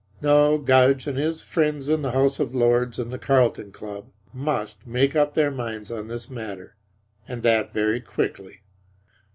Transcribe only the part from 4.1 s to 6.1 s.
must make up their minds on